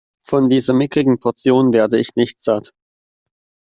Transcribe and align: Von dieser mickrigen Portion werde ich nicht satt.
Von 0.25 0.49
dieser 0.49 0.73
mickrigen 0.73 1.19
Portion 1.19 1.73
werde 1.73 1.99
ich 1.99 2.15
nicht 2.15 2.41
satt. 2.41 2.73